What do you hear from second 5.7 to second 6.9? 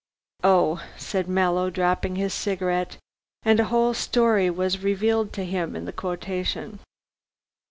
in the quotation.